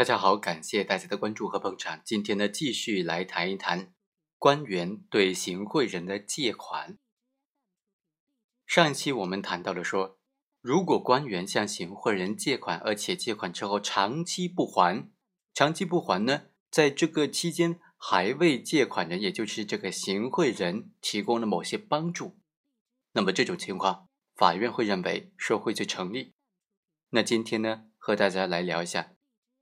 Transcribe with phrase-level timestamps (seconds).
[0.00, 2.00] 大家好，感谢大家的关注和捧场。
[2.02, 3.92] 今天呢，继续来谈一谈
[4.38, 6.96] 官员对行贿人的借款。
[8.66, 10.18] 上一期我们谈到了说，
[10.62, 15.10] 如果官员向行贿人借款，而且借款之后长期不还，
[15.52, 22.38] 长期不还呢，在这个期间还为借款人，也就是这个行贿人提供了某些帮助，
[23.12, 26.32] 那么这种情况，法院会认为受贿罪成立。
[27.10, 29.12] 那今天呢，和大家来聊一下。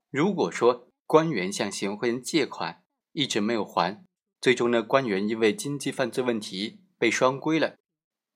[0.09, 4.03] 如果说官员向行贿人借款一直没有还，
[4.41, 7.77] 最终呢，官员因为经济犯罪问题被双规了，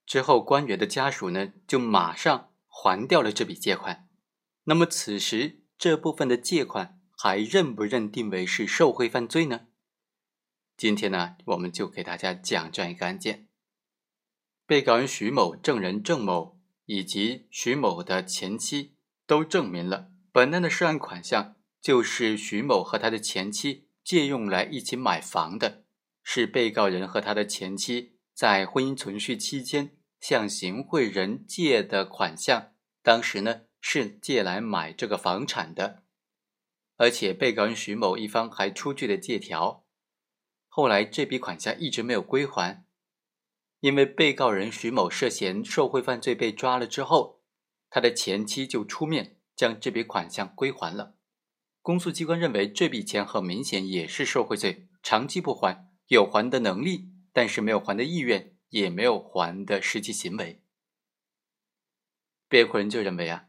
[0.06, 4.08] 之后官员的家属呢就马上还掉了这笔借款，
[4.66, 9.68] 那么此时这部分的借款还认不认定为是受贿犯罪呢？
[10.78, 13.48] 今天呢，我们就给大家讲这样一个案件：
[14.68, 18.96] 被告人徐某、证人郑某以及徐某的前妻
[19.26, 21.56] 都证明了本案的涉案款项。
[21.84, 25.84] 就是徐某和他的前妻借用来一起买房的，
[26.24, 32.72] 是被告人和他的前妻在婚姻存续期间向行贿人借的款项。
[33.02, 36.04] 当时呢是借来买这个房产的，
[36.96, 39.86] 而且被告人徐某一方还出具了借条。
[40.70, 42.86] 后来这笔款项一直没有归还，
[43.82, 47.42] 因为被告人徐某涉嫌受贿犯罪被抓了之后，
[47.90, 51.18] 他的前妻就出面将这笔款项归还了。
[51.84, 60.64] 公诉机关认为这笔钱很明显也是受贿罪，长期不还，有还的能力，但是没有还的意愿，也没有还的实际行为。
[62.48, 63.48] 辩护人就认为啊，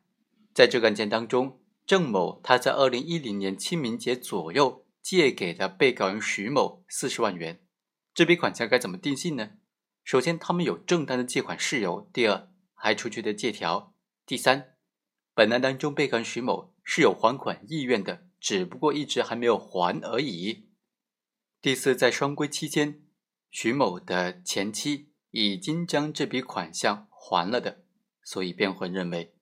[0.53, 7.61] 在这个案件当中，郑某他在二零一零年清明节左右借给了被告人徐某四十万元，
[8.13, 9.53] 这笔款项该怎么定性呢？
[10.03, 13.95] 首先，他们有正当的借款事由；第二，还出具的借条；
[14.27, 14.74] 第三，
[15.35, 16.73] 本案当中被告人徐某。
[16.87, 20.69] 是有还款意愿的，只不过一直还没有还而已。
[21.63, 23.03] 第四，在双规期间，
[23.51, 27.87] 徐某的前妻已经将这笔款项还了的，
[28.23, 29.35] 所以辩护人认为，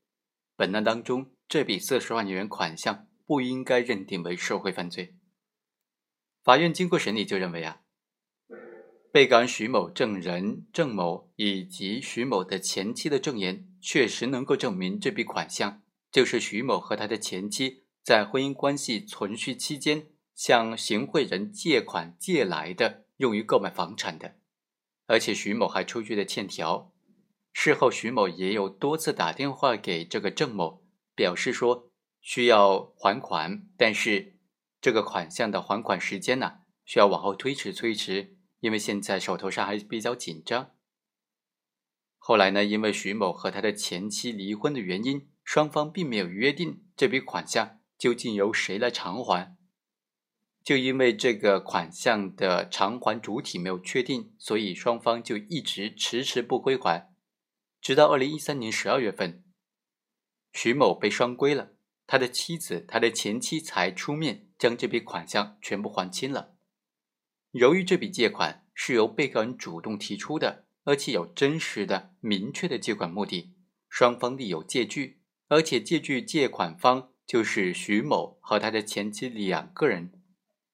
[0.55, 5.17] 本案当中这笔四十万元款项不应该认定为受贿犯罪。
[6.45, 7.81] 法院经过审理就认为啊，
[9.11, 15.82] 被告人徐某证人郑某以及徐某的前妻的证言确实能够证明这笔款项。
[16.13, 24.37] 就是徐某和他的前妻在婚姻关系存续期间向行贿人借款借来的，用于购买房产的，
[25.07, 26.93] 而且徐某还出具了欠条。
[27.55, 30.85] 事后，徐某也有多次打电话给这个郑某，
[31.15, 31.91] 表示说
[32.21, 34.39] 需要还款，但是
[34.83, 40.73] 这个款项的还款时间呢，需要往后推迟推迟，因为现在手头上还比较紧张。
[42.19, 45.32] 后来呢，因为徐某和他的前妻离婚的原因。
[45.45, 49.57] 双方并没有约定这笔款项究竟由谁来偿还，
[50.63, 57.13] 就因为这个款项的偿还主体没有确定，所以双方就一直迟迟不归还，
[57.81, 59.45] 直到二零一三年十二月份，
[60.53, 61.73] 徐某被双规了，
[62.07, 66.55] 他的妻子、他的前妻才出面将这笔款项全部还清了。
[67.51, 73.53] 由于这笔借款是由被告人主动提出的，而且有真实的、明确的借款目的，
[73.89, 75.22] 双方立有借据。
[75.53, 80.11] 而且借据借款方就是徐某和他的前妻两个人，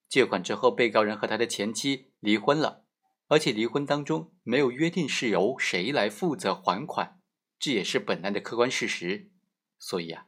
[0.09, 2.85] 借款之后，被告人和他的前妻离婚了，
[3.27, 7.19] 而且离婚当中没有约定是由谁来负责还款，
[7.59, 9.33] 这也是本案的客观事实。
[9.81, 10.27] 所以啊，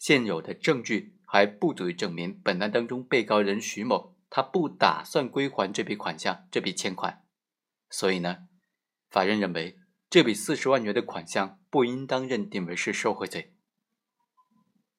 [0.00, 7.22] 现有的证据还不足以证明本案当中被告人徐某他不打算归还这笔款项，这笔欠款。
[7.88, 8.48] 所以呢，
[9.08, 9.78] 法院认为
[10.10, 13.52] 这笔四十万元的款项不应当认定为是受贿罪。